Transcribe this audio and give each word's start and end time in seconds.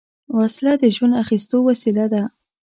وسله 0.37 0.73
د 0.81 0.83
ژوند 0.95 1.13
اخیستو 1.23 1.57
وسیله 1.69 2.05
ده 2.13 2.21